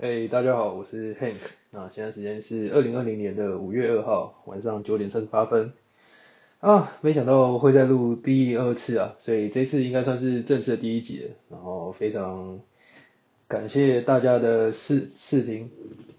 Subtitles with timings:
[0.00, 1.34] 哎、大家好，我是 Hank。
[1.72, 5.72] 那现在时间是二零二零年的五月二号晚上九点三十八分。
[6.60, 11.30] 啊，没想到会再录第二次啊，所以这次应该算是正式的第一集了。
[11.50, 12.60] 然后非常
[13.48, 15.68] 感谢大家的试试听。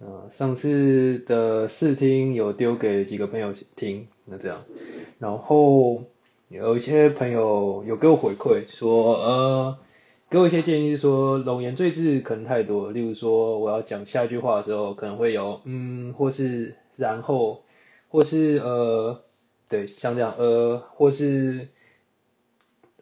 [0.02, 4.66] 啊，上次的试听有丢给几个朋友听，那这样，
[5.20, 6.04] 然后
[6.50, 9.77] 有一些朋友有给我回馈说，呃。
[10.30, 17.63] 给我一些建议是说，冗言赘字可能太多，例如说我要讲下一句话的时候，可能会有嗯，或是然后，
[18.09, 19.23] 或是呃，
[19.68, 21.70] 对，像这样呃，或是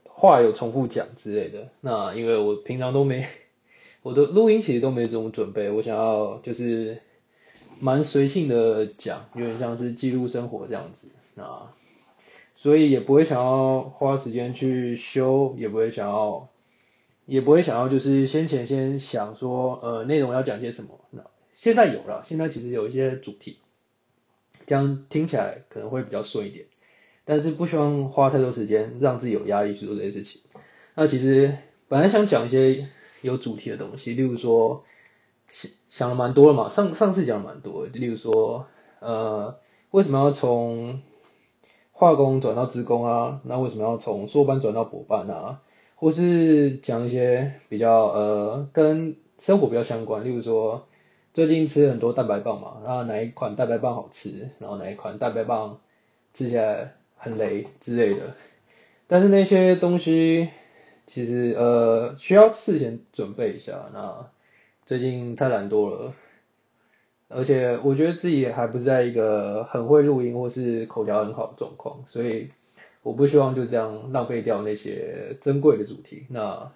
[0.05, 1.67] 话有重复讲之类的。
[1.81, 3.27] 那因为我平常都没，
[4.03, 6.99] 我的录音其实都没这种准备，我想要就是
[7.81, 11.09] 蛮随性的讲，有点像是记录生活这样子。
[11.35, 11.73] 那
[12.55, 16.47] 所以也不会想要花时间去修，也不会想要。
[17.27, 23.59] 也不会想要就是先前先想说呃内容要讲些什么，那现在有了，现在其实有一些主题，
[24.65, 26.67] 这样听起来可能会比较顺一点，
[27.25, 30.41] 但是不希望花太多时间让自己有压力去做这些事情。
[30.95, 31.57] 那其实
[31.89, 32.87] 本来想讲一些
[33.21, 34.85] 有主题的东西，例如说
[35.51, 38.67] 想想了蛮多了嘛，上上次讲了蛮多，例如说
[39.01, 39.59] 呃
[39.91, 41.01] 为什么要从
[41.91, 43.41] 化工转到职工啊？
[43.43, 45.61] 那为什么要从硕班转到博班啊？
[45.99, 50.87] 或是讲一些比较呃跟生活比较相关，例如说
[51.33, 55.79] 最近吃很多蛋白棒嘛，然后哪一款蛋白棒好吃，然后哪一款蛋白棒
[56.35, 58.35] 吃起来很雷之类的。
[59.07, 60.49] 但是那些东西
[61.07, 64.29] 其实呃需要事先准备一下，那
[64.85, 66.13] 最近太懒惰了，
[67.27, 72.51] 而且我觉得自己还不在一个很会录音或是口条很好的状况，所以。
[73.07, 76.25] 我不希望就这样浪费掉那些珍贵的主题。
[76.27, 76.73] 那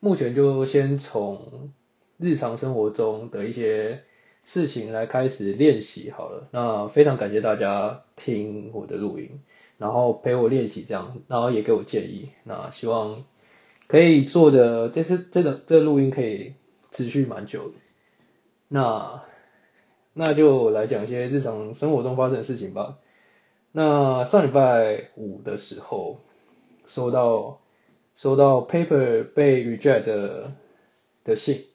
[0.00, 1.70] 目前就先从
[2.18, 4.02] 日常生活中的一些
[4.42, 6.48] 事情来开始练习好了。
[6.50, 9.42] 那非常感谢大家听我的录音，
[9.78, 12.30] 然后陪我练习这样，然后也给我建议。
[12.42, 13.22] 那希望
[13.86, 16.54] 可以做的，这次真的这录音可以
[16.90, 17.74] 持续蛮久的。
[18.66, 19.22] 那
[20.14, 22.98] 那就来讲一些日常生活中发生的事情吧。
[23.72, 26.18] 那上礼拜五的时候，
[26.86, 27.60] 收到
[28.16, 30.52] 收到 paper 被 reject 的
[31.22, 31.66] 的信，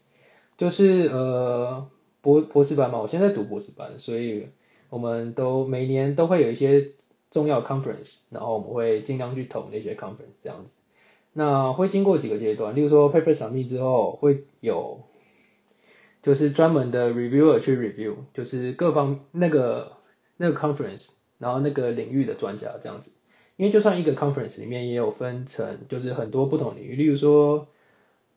[0.58, 1.88] 就是呃
[2.22, 4.50] 博博士班嘛，我现在读博士班，所以
[4.90, 6.92] 我们都每年都会有一些
[7.32, 10.82] 重要 conference，然后我们会尽量去投那些 conference 这样子。
[11.32, 15.04] 那会经过几个阶段，例如说 paper submit 之后会有，
[16.22, 19.94] 就是专门的 reviewer 去 review，就是各方那个
[20.36, 21.12] 那个 conference。
[21.38, 23.12] 然后那个领域的专家这样子，
[23.58, 27.68] 因为就算一个 conference 里面也有分成，就是很多不同领域，例如说，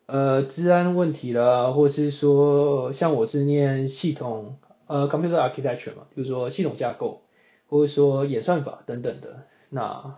[0.05, 4.57] 呃，治安问题啦，或是说像我是念系统，
[4.87, 7.21] 呃，computer architecture 嘛，就是说系统架构，
[7.67, 9.43] 或者说演算法等等的。
[9.69, 10.15] 那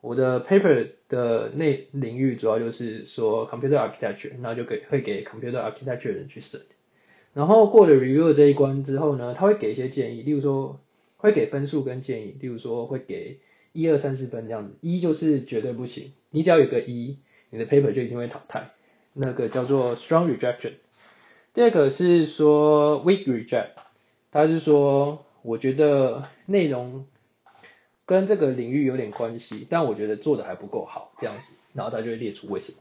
[0.00, 6.60] 我的 paper 的那领域主要就是说 computer architecture，那就给会给 computer architecture 的人去审。
[7.32, 10.78] 然后过了 review 这一关之后呢，他会给一些建议，例如说。
[11.20, 13.40] 会给分数跟建议，例如说会给
[13.72, 17.18] 一二三四分这样子，一就是绝对不行，你只要有个一，
[17.50, 18.70] 你的 paper 就一定会淘汰，
[19.12, 20.72] 那个叫做 strong rejection。
[21.52, 23.72] 第二个是说 weak reject，
[24.32, 27.04] 它是说我觉得内容
[28.06, 32.78] 跟这个领域有点关系，但我觉得做的还不够好这样子，然后它就会列出为什么。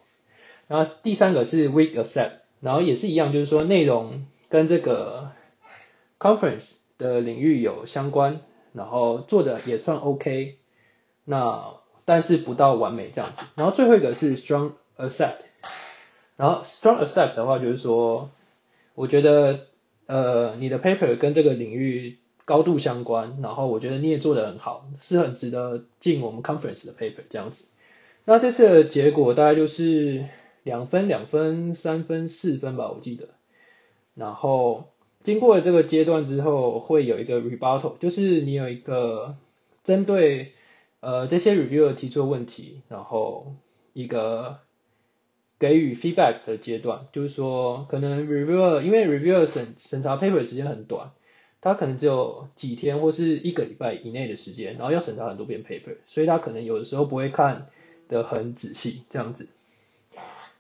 [0.70, 5.34] 然后第三个是 weak accept，然后也是一样，就是说内容跟这个
[6.18, 6.78] conference。
[7.00, 8.42] 的领域有相关，
[8.74, 10.58] 然后做的也算 OK，
[11.26, 11.74] 那
[12.06, 13.48] 但是不到完美这样子。
[13.56, 15.38] 然后最后一个是 strong accept，
[16.38, 18.30] 然后 strong accept 的话就是说，
[18.94, 19.62] 我觉得
[20.06, 27.66] 呃你的 paper 跟这个领域高度相关，然后我觉得你也做的很好，是很值得进我们 conference 的 paper 这样子。
[28.26, 30.26] 那这次的结果大概就是
[30.64, 33.30] 两分、两分、三分、四分吧，我记得。
[34.16, 34.90] 然后。
[35.24, 39.36] 经过了这个阶段之后，会有一个 rebuttal，就是你有一个
[39.84, 40.54] 针对
[41.02, 43.54] 呃这些 reviewer 提出的问题，然后
[43.94, 44.60] 一个
[45.60, 51.12] 给予 feedback 的阶段，就是说可能 reviewer 因为 reviewer 审审查 paper 的时间很短，
[51.60, 57.68] 他可能只有几天或是一个礼拜以内的时间，然后要审查很多遍 paper，所以他可能有的时候不会看
[58.08, 59.50] 的很仔细这样子。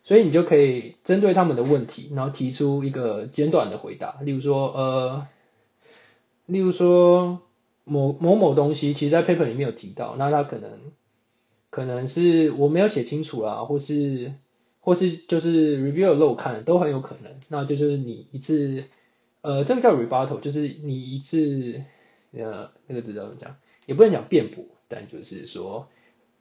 [0.09, 4.17] 所以你就可以针对他们的问题，然后提出一个简短的回答。
[4.23, 5.27] 例如说，呃，
[6.47, 7.41] 例如说
[7.83, 10.71] 某某某东西，其实在 paper 里面有提到，那他可能
[11.69, 14.33] 可能是我没有写清楚啦，或是
[14.79, 17.33] 或是就是 review 漏看都很有可能。
[17.47, 18.85] 那就是你一次，
[19.41, 21.83] 呃，这个叫 rebuttal，就是你一次，
[22.31, 23.57] 呃，那个字怎么讲？
[23.85, 25.88] 也不能讲辩驳，但就是说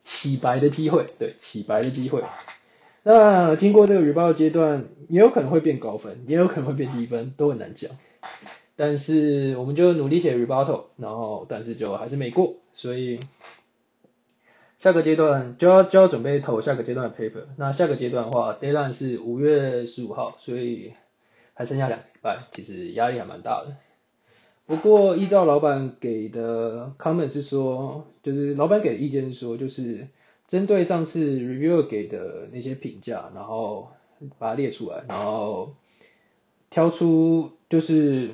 [0.04, 2.22] 洗白的机会，对，洗白的机会。
[3.10, 7.90] 那经过这个 rebut 阶段，也有可能会变高分，也有可能会变低分，都很难讲。
[8.76, 13.20] 但是我们就努力写 rebuttal，然后但是就还是没过，所以
[14.78, 17.44] 下个阶段就要就要准备投下个阶段的 paper。
[17.56, 20.92] 那下个阶段的话，deadline 是五月十五号，所以
[21.54, 23.74] 还剩下两礼拜，其实压力还蛮大的。
[24.66, 30.08] 不过依照老板给的 comment 是说，就是老板给的意见是说，就是
[30.48, 33.90] 针对上次 review 给的那些评价，然后
[34.38, 35.74] 把它列出来，然后
[36.70, 38.30] 挑出就是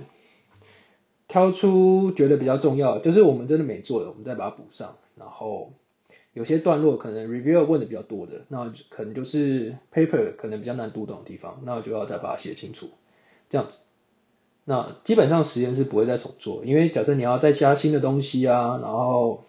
[1.28, 4.96] 挑出觉得比较重要，就是我们真的没做的，我们再把它补上。
[5.16, 5.72] 然后
[6.32, 12.90] 有些段落可能 review 问的比较多的，那可能就是 paper 可能比较难读懂的地方，那我就要再把它写清楚，
[13.50, 13.81] 这样子。
[14.64, 19.44] 那基本上实验是不会再重做，因为假设你要再加新的东西啊，然后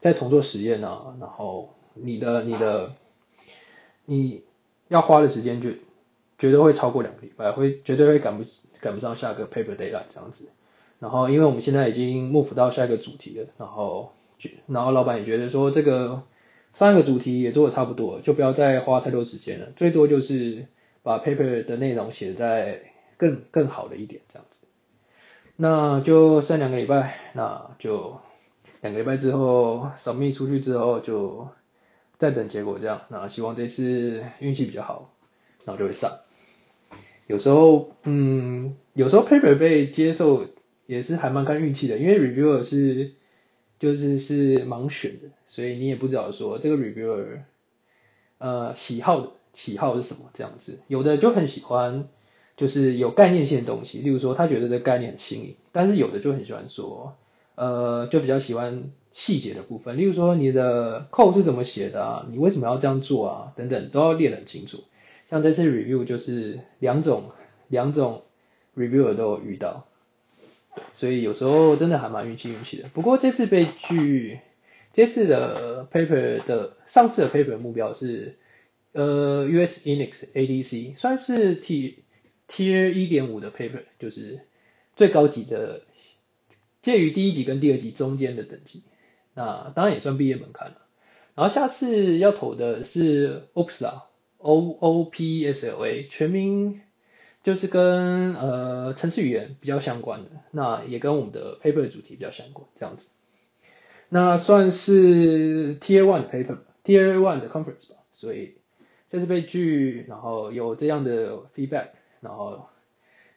[0.00, 2.94] 再重做实验啊，然后你的你的
[4.04, 4.42] 你
[4.88, 5.70] 要花的时间就
[6.38, 8.44] 绝对会超过两个礼拜，会绝对会赶不
[8.80, 10.50] 赶不上下个 paper deadline 这样子。
[10.98, 14.12] 然后因为我们现在已经 move 到下一个主题了，然后
[14.66, 16.22] 然后老板也觉得说这个
[16.74, 20.66] 上一个主题也做的差不多，就不要再花太多时间了，最多就是
[21.02, 22.82] 把 paper 的内容写在。
[23.18, 24.66] 更更好的一点这样子，
[25.54, 28.18] 那就剩两个礼拜，那就
[28.80, 31.46] 两个礼拜之后扫密出去之后就
[32.22, 35.12] 再等结果这样，那希望这次运气比较好，
[35.64, 36.20] 然后就会上。
[37.26, 40.46] 有时候，嗯，有时候 paper 被接受
[40.86, 43.14] 也是还蛮看运气的，因为 reviewer 是
[43.80, 47.40] 就是是盲选的，所以你也不知道说这个 reviewer
[48.38, 52.08] 呃喜好的喜好是什么这样子，有的就很喜欢。
[52.54, 57.16] 就是有概念性的东西，例如说他觉得这概念很新颖，但是有的就很喜欢说，
[57.54, 64.84] 呃，就比较喜欢细节的部分，例如说你的 code 是怎么写的啊，你为什么要这样做啊，等等都要列得很清楚。
[65.30, 67.30] 像这次 review 就是两种
[67.68, 68.22] 两种
[68.76, 69.86] reviewer 都有遇到，
[70.94, 72.88] 所以有时候真的还蛮运气运气的。
[72.88, 74.40] 不过这次被拒，
[74.92, 78.36] 这次的 paper 的上次的 paper 目标是
[78.92, 81.98] 呃 US Linux ADC，算是 T。
[82.48, 84.40] Tier 一点五的 paper 就是
[84.94, 85.84] 最高级的，
[86.82, 88.82] 介于第一级跟第二级中间的等级，
[89.34, 90.76] 那当然也算毕业门槛了。
[91.34, 96.80] 然后下次要投的是 OPSA，O O P S L A，全名
[97.42, 103.10] 就是跟呃程式语言比较相关的，那也跟我们的 paper 的主题比较相关，这样子。
[104.08, 108.56] 那算是 Tier one 的 paper 吧，Tier one 的 conference 吧，所以
[109.10, 111.88] 这次被拒，然后有这样的 feedback。
[112.20, 112.68] 然后，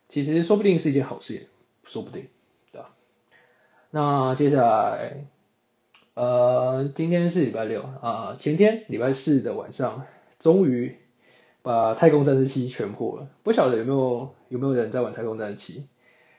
[0.10, 1.48] 其实说不定是一件好事，
[1.86, 2.28] 说不定，
[2.72, 2.94] 对吧？
[3.90, 5.26] 那接下来，
[6.16, 10.06] 呃，今天是礼拜六啊，前天礼拜四的晚上，
[10.40, 10.96] 终于
[11.62, 13.28] 把太空战士七全破了。
[13.44, 15.88] 不晓得有没有有没有人在玩太空战士七？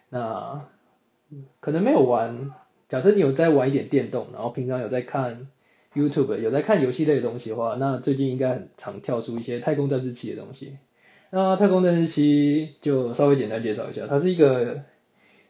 [0.09, 0.65] 那
[1.61, 2.53] 可能没有玩。
[2.89, 5.49] 假设你有在玩一点电动，然后平常有在看
[5.93, 10.79] YouTube，有在看游戏类的东西的话，那最近应该很常跳出一些太空战士七的东西。
[11.29, 14.85] 那太空战士七就稍微简单介绍一下，它是一个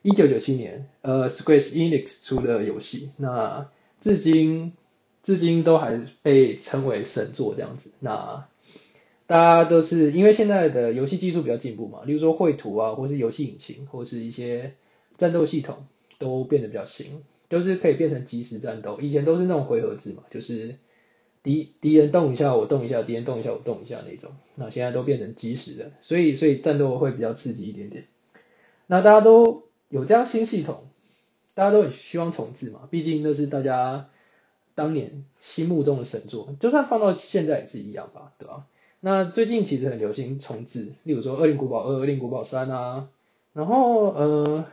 [0.02, 3.68] 一九九七年呃 Square Enix 出的游戏，那
[4.06, 4.72] 至今
[5.24, 7.90] 至今都还被称为神作这样子。
[7.98, 8.46] 那
[9.26, 14.74] 大家都是因为现在的游戏技术比较进步嘛，例如说绘图啊，或是游戏引擎，或是一些
[15.18, 15.86] 战斗系统
[16.20, 19.00] 都变得比较新，都是可以变成即时战斗。
[19.00, 20.76] 以前都是那种回合制嘛，就是。
[21.42, 28.06] 敌敌人动一下我动一下，敌人动一下我动一下那种，那现在都变成即时的，所以所以战斗会比较刺激一点点。
[28.88, 30.85] 那大家都有这样新系统，
[31.56, 34.08] 大家都很希望重置嘛，毕竟那是大家
[34.74, 38.66] 当年心目中的神作，就算放到现在也是一样吧，对吧？
[39.00, 43.08] 那最近其实很流行重置，例如说《恶灵古堡二》《恶灵古堡三》啊，
[43.54, 44.66] 然后呃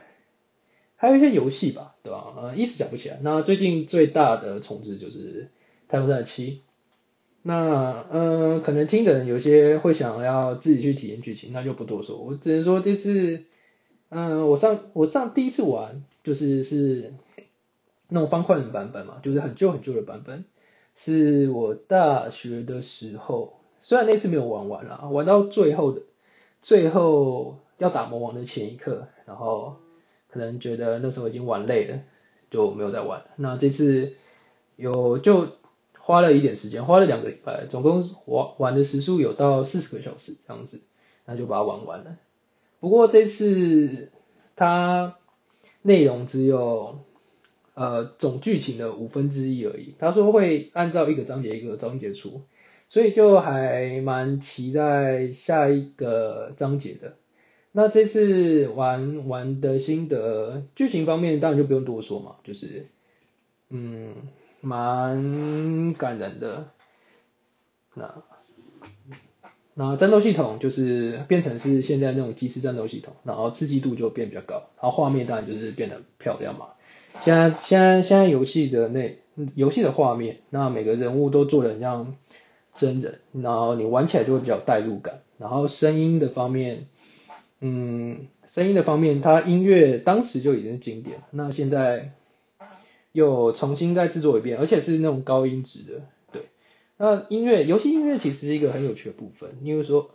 [0.96, 2.34] 还有一些游戏吧，对吧？
[2.36, 3.18] 呃一时想不起来。
[3.22, 5.44] 那最近最大的重置就是
[5.88, 6.50] 《太空战七》。
[7.46, 12.16] 那呃，可能听的人有些会想要自己去体验剧情，那就不多说。
[12.16, 13.44] 我只能说这次，
[14.10, 17.14] 嗯，我上我上第一次玩就是是
[18.08, 20.44] 那种方块的版本嘛，就是很旧很旧的版本，
[20.96, 26.02] 是我大学的时候，虽然那次没有玩完啦，玩到最后的
[26.62, 29.76] 最后要打魔王的前一刻，然后
[30.30, 32.00] 可能觉得那时候已经玩累了，
[32.50, 33.24] 就没有再玩。
[33.36, 34.14] 那这次
[34.76, 35.48] 有就。
[36.06, 40.82] 花了一点时间，花了两个礼拜，总共玩玩的时数有到四十个小时这样子，
[41.24, 42.18] 那就把它玩完了。
[42.80, 44.10] 不过这次
[44.56, 45.16] 它
[45.82, 47.00] 内容只有
[47.74, 52.42] 呃总剧情的五分之一而已，他说会按照一个章节一个章节出，
[52.88, 57.16] 所以就还蛮期待下一个章节的。
[57.72, 62.86] 那这次玩玩的心得，剧情方面当然就不用多说嘛，就是
[63.68, 64.14] 嗯
[64.60, 66.68] 蛮感人的。
[67.94, 68.22] 那
[69.74, 76.68] 那战斗系统就是变成是现在那种即时战斗系统，然后刺激度就变比较高，然后画面当然就是变得漂亮嘛。
[77.22, 79.18] 现在现在现在游戏的那
[79.54, 82.16] 游戏的画面，那每个人物都做的很像
[82.74, 86.86] 真人，然后你玩起来就会比较代入感，然后声音的方面。
[87.60, 92.12] 嗯，声音的方面，它音乐当时就已经是经典，那现在
[93.12, 96.02] 又重新再制作一遍，而且是那种高音质的。
[96.96, 100.10] 那音乐，游戏音乐其实是一个很有趣的部分，因为说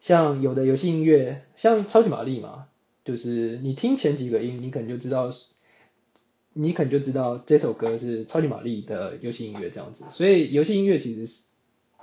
[0.00, 2.66] 像有的游戏音乐，像超级玛丽嘛，
[3.04, 5.30] 就是你听前几个音，你可能就知道，
[6.52, 10.04] 你可能就知道这首歌是超级玛丽的游戏音乐这样子。
[10.10, 11.42] 所以游戏音乐其实是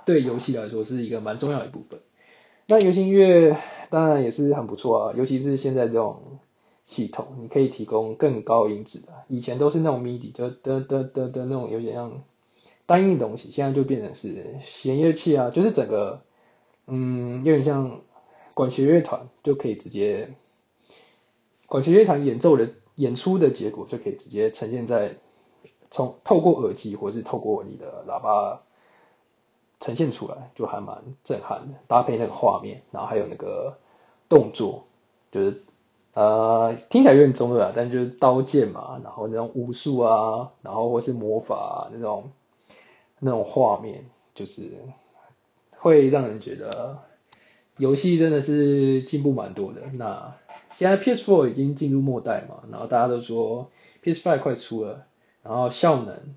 [0.04, 2.00] 对游戏来说是一个蛮重要的一部分。
[2.66, 3.56] 那游戏音乐。
[3.90, 6.38] 当然也是很不错啊，尤其是现在这种
[6.86, 9.08] 系统，你可以提供更高音质的。
[9.26, 12.22] 以前都是那种 MIDI，就的的的的那种有点像
[12.90, 16.22] 单一的东西，现在就变成是弦乐器啊，就是整个
[16.88, 18.00] 嗯有点像
[18.54, 20.34] 管弦乐团就可以直接
[21.66, 25.14] 管弦乐团演奏的演出的结果就可以直接呈现在
[25.92, 28.62] 从透过耳机或是透过你的喇叭。
[29.82, 33.78] 呈现出来就还蛮震撼的，搭配那个画面，然后还有那个
[34.28, 34.84] 动作，
[35.32, 35.62] 就是
[36.12, 42.30] 呃听起来有点中二啊，但就是刀剑嘛，然后那种武术啊，然后或是魔法那种
[43.20, 44.72] 那种画面，就是
[45.70, 46.98] 会让人觉得
[47.76, 49.82] 游戏真的是进步蛮多的。
[49.94, 50.34] 那
[50.72, 53.70] 现在 PS4 已经进入末代嘛，然后大家都说
[54.02, 55.06] PS5 快出了，
[55.44, 56.34] 然后效能。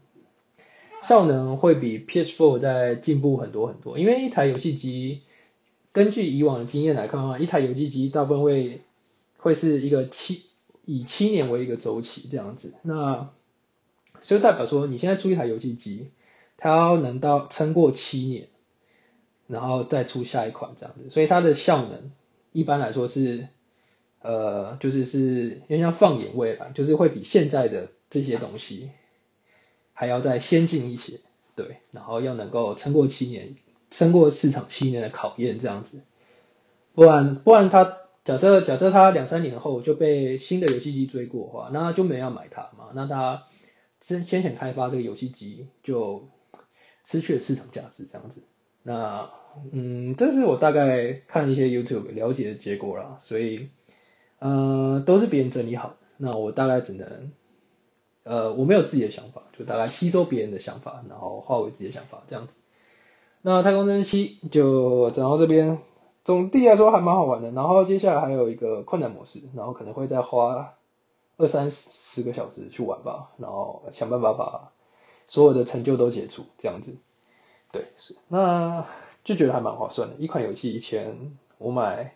[1.02, 5.20] 效能会比 PS4 在进步很多很多，因为一台游戏机，
[5.92, 8.80] 根据以往的经验来看的话，一台游戏机大部分会
[9.36, 10.44] 会是一个七
[10.86, 13.32] 以七年为一个周期这样子，那
[14.22, 16.12] 所以代表说你现在出一台游戏机，
[16.58, 18.48] 它要能到撑过七年，
[19.48, 22.12] 然后再出下一款这样子，所以它的效能
[22.52, 23.48] 一般来说是
[24.22, 28.90] 呃就是是因为像放眼未来，就是会比现在的这些东西。
[29.96, 31.20] 还要再先进一些，
[31.56, 33.56] 对，然后要能够撑过七年，
[33.92, 36.02] 撑过市场七年的考验这样子，
[36.96, 43.44] 不然不然他假设假设他两三年后就被新的游戏机追过的话，那就没要买它嘛，那他
[44.02, 46.28] 先先前开发这个游戏机就
[47.06, 48.44] 失去了市场价值这样子，
[48.84, 49.30] 那
[49.72, 53.70] 嗯，这是我大概看一些 YouTube 了解的结果啦，所以
[54.40, 57.32] 呃都是别人整理好，那我大概只能。
[58.26, 62.62] 呃，我没有自己的想法，就大概吸收别人的想法，然后化为自己的想法这样子。
[63.42, 65.80] 那太空真七就讲到这边，
[66.24, 67.52] 总体来说还蛮好玩的。
[67.52, 70.76] 然后接下来还有一个困难模式，然后可能会再花
[71.36, 74.72] 二三十个小时去玩吧，然后想办法把
[75.34, 76.96] 所有的成就都解除这样子。
[77.72, 78.86] 对，是，那
[79.24, 80.16] 就觉得还蛮划算的。
[80.20, 82.14] 一款游戏以前我买，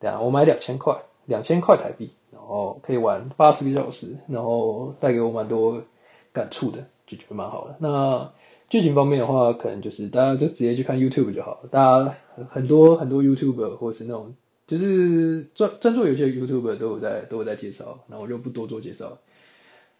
[0.00, 2.10] 对啊，我买两千块，两千块台币。
[2.32, 5.84] 然后可以玩八十个小时，然后带给我蛮多
[6.32, 7.76] 感触的，就觉得蛮好的。
[7.78, 8.32] 那
[8.68, 11.68] 剧情方面的话，可能就是大家就直接去看 YouTube 就好了。
[11.70, 12.14] 大家
[12.50, 14.34] 很多很多 YouTuber 或是那种
[14.66, 19.18] 就是专专注游戏的 YouTuber 都有在都有在介绍，那我就不多做介绍，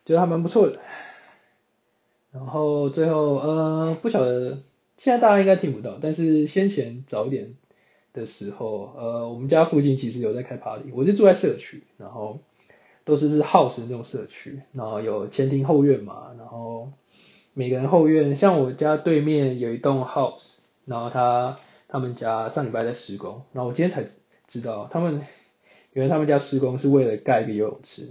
[0.04, 0.80] 觉得还蛮不错的。
[2.32, 4.62] 然后最后呃不晓得
[4.96, 7.54] 现在大家应该听不到，但是先前早一点。
[8.12, 12.40] 的时候，呃，我们家附近其实有在开 party，我是住在社区，然后
[13.04, 16.90] 都是是 house 那种社区，然后有前庭后院嘛，然后
[17.54, 20.56] 每个人后院，像我家对面有一栋 house，
[20.87, 24.04] 然后他他们家上礼拜在施工，然后我今天才
[24.49, 25.25] 知道，他们
[25.92, 28.08] 原来他们家施工是为了盖一个游泳池，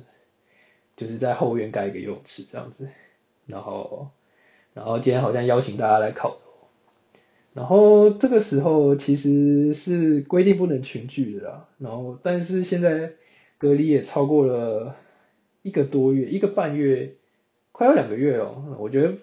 [0.95, 2.87] 就是在后院盖一个游泳池这样子，
[3.49, 4.11] 然后
[4.73, 6.37] 然后今天好像邀请大家来考。
[7.51, 13.13] 然后这个时候其实是规定不能群聚的啦，然后但是现在
[13.57, 14.95] 隔离也超过了
[15.63, 17.15] 一个多月，一个半月，
[17.71, 18.55] 快要两个月了。
[18.77, 19.15] 我觉得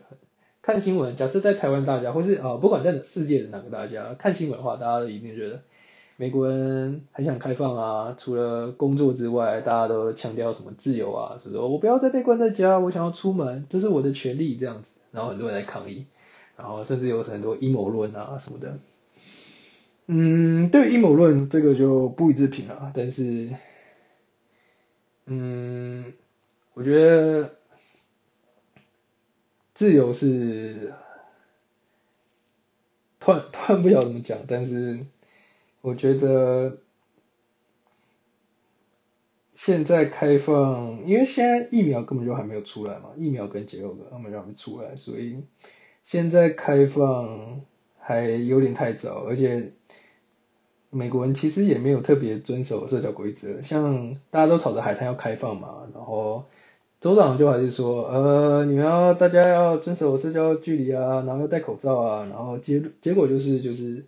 [0.60, 5.62] 看新闻，假设在台湾大家，或是啊不管在世界的哪个大家看新闻的话，大家一定觉得
[6.16, 14.98] 美国人很想开放啊，除了工作之外，大家都强调什么自由啊，是说我不要再被关在家，我想要出门，这是我的权利这样子。
[15.12, 16.06] 然后很多人在抗议。
[16.58, 18.78] 然后甚至有很多阴谋论啊什么的。
[20.06, 23.50] 嗯，对阴谋论这个就不予置评了，但是，
[25.26, 26.14] 嗯，
[26.72, 27.56] 我觉得
[29.74, 30.94] 自由是
[33.20, 35.04] 突然突然不晓得怎么讲，但是
[35.86, 36.78] 我觉得。
[39.58, 45.44] 现在开放，因为现在疫苗根本就还没有出来嘛，疫苗跟解药根本就还没出来，所以
[46.04, 47.62] 现在开放
[47.98, 49.72] 还有点太早，而且
[50.90, 56.44] 美国人其实也没有特别遵守社交规则，像大家都吵着海滩要开放嘛，然后
[57.00, 64.04] 州长就还是说，呃，你们要大家要遵守社交距离啊，然后要戴口罩啊，然后结结果就是就是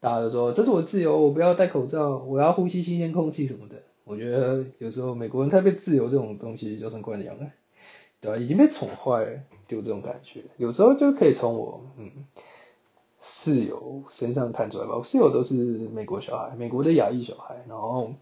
[0.00, 3.76] 大家都说这是我自由，我不要戴口罩，我要呼吸新鲜空气什么的。
[4.04, 7.52] 我觉得有时候美国人太被自由这种东西就成惯养了，
[8.20, 8.38] 对吧？
[8.38, 10.42] 已经被宠坏，就这种感觉。
[10.56, 12.10] 有时候就可以从我嗯
[13.20, 14.96] 室友身上看出来吧。
[14.96, 18.14] 我室友都是美国小孩，美国的亚裔小孩，然后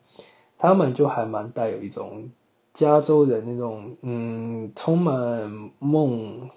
[0.59, 2.31] 他们就还蛮带有一种
[2.75, 6.51] 加州人那种嗯充满梦，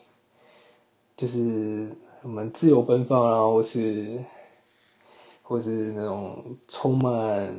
[1.16, 1.92] 就是
[2.24, 4.26] 我们自由奔放啊，或是
[5.52, 7.56] 或是那种充满。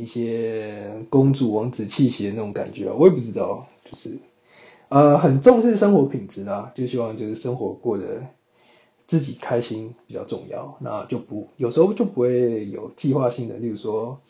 [0.00, 4.20] 一些公主王子气息的那种感觉，我也不知道，就是
[4.88, 8.22] 呃很重视生活品质啦，就希望就是生活过得
[9.08, 14.20] 自己开心比较重要，那就不有时候就不会有计划性的，例如说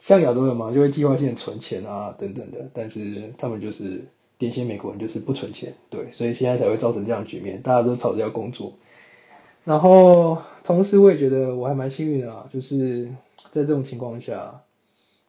[0.00, 8.72] 像亚洲人嘛，就会计划性的存钱啊等等的，但是他们就是典型美国人就是不存钱，对，所以现在才会造成这样局面，大家都吵着要工作，
[9.66, 13.10] 然后同时我也觉得我还蛮幸运的啊，就是。
[13.52, 14.60] 在这种情况下，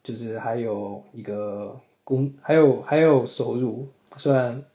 [0.04, 4.66] 就是还有一个工，还有还有收入，虽然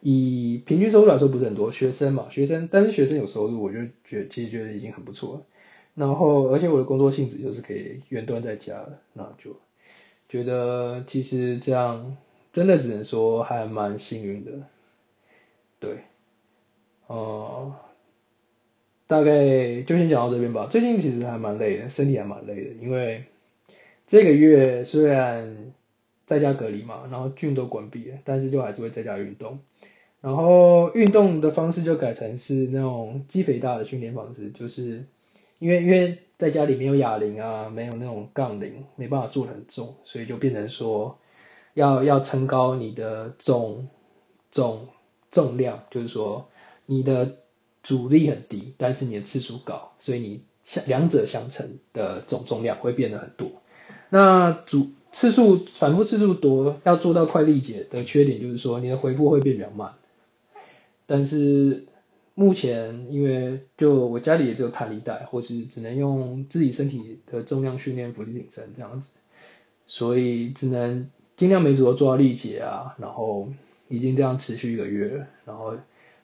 [0.00, 5.42] 以平均收入来说不是很多，学生嘛，学生，但是学生有收入，我就觉其实觉得已经很不错了。
[5.94, 9.54] 然后，而且我的工作性质就是可以远端在家的，那就
[10.28, 12.16] 觉得其实这样
[12.52, 14.50] 真的只能说还蛮幸运的，
[15.78, 15.98] 对，
[17.06, 17.76] 哦。
[19.08, 20.66] 大概就先讲到这边吧。
[20.68, 23.24] 最近其实还蛮累的，身体还蛮累的，因为
[24.08, 25.72] 这个月虽然
[26.26, 29.60] 在家隔离嘛，然后菌都关闭了，但是就还是会在家运动。
[30.20, 35.04] 然后运动的方式就改成是那种肌肥大的训练方式，就是
[35.60, 41.16] 因为因为在家里没有哑铃啊，没有那种杠铃，没办法做很重，所以就变成说
[41.74, 43.88] 要要撑高你的重
[44.50, 44.88] 重
[45.30, 46.48] 重量，就是说
[46.86, 47.36] 你的。
[47.86, 53.62] 阻力很低，但是你的次数高，所以你相两者相乘的总重量会变得很多。
[54.10, 59.94] 那主次数反复次数多，要做到快力竭的缺点就是说你的回复会变比较慢。
[61.06, 61.86] 但是
[62.34, 69.10] 目前因为就我家里也只有弹力带，或是只能用自己身体的重量训练浮力挺身这样子，
[69.86, 72.96] 所以只能尽量每组都做到力竭啊。
[72.98, 73.48] 然后
[73.86, 75.76] 已经这样持续一个月，然后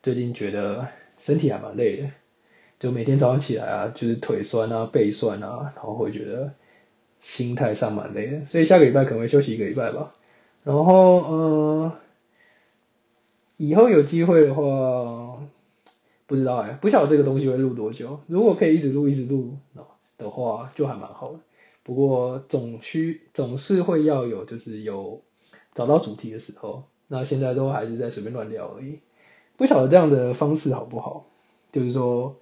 [0.03, 0.89] 最近觉得。
[1.23, 2.11] 身体还蛮累的，
[2.81, 6.53] 就每天早上起来啊，就是腿酸啊、背酸啊，然后会觉得
[7.21, 10.17] 心态上蛮累的，所以下个礼拜可能会休息一个礼拜吧。
[10.65, 11.93] 然后呃，
[13.57, 15.41] 以后有机会的话，
[16.27, 18.19] 不知道哎，不晓得这个东西会录多久。
[18.27, 19.57] 如果可以一直录一直录
[20.19, 21.39] 的话，就还蛮好的。
[21.85, 25.23] 不过总需总是会要有就是有
[25.73, 28.99] 找到主题的时候，那现在都还是在随便乱聊而已。
[29.57, 31.27] 不晓得这样的方式好不好？
[31.73, 32.37] 就是说，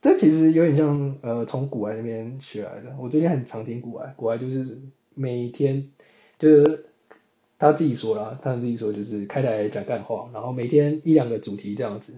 [0.00, 2.94] 这其实有点像呃从古外那边学来的。
[3.00, 4.78] 我最近很常听古外，古外就是
[5.14, 5.88] 每天
[6.38, 6.86] 就是
[7.58, 12.14] 他自己说了，他自己说就是开台讲干话，然后每天一两个主题这样子，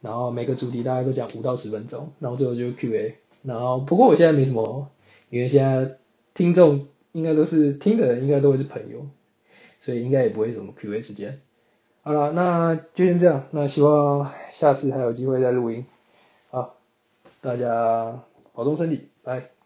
[0.00, 3.16] 然后每个主题大概都讲五到十分钟，然后最后就 Q&A。
[3.42, 4.90] 然后不过我现在没什么，
[5.30, 5.96] 因为现在
[6.34, 9.06] 听众应该都是听的人，应该都会是朋友，
[9.80, 11.40] 所以应该也不会什么 Q&A 时间。
[12.02, 13.44] 好了，那就先这样。
[13.50, 15.84] 那希望下次还有机会再录音。
[16.50, 16.76] 好，
[17.42, 18.20] 大家
[18.54, 19.59] 保重身体，拜。